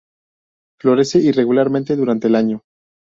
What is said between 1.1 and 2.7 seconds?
irregularmente durante el año.